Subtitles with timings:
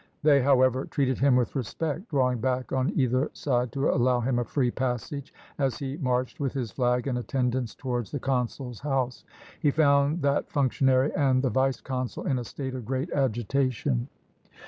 [0.23, 4.43] They, however, treated him with respect, drawing back on either side to allow him a
[4.43, 9.23] free passage, as he marched with his flag and attendants towards the consul's house.
[9.59, 14.07] He found that functionary and the vice consul in a state of great agitation.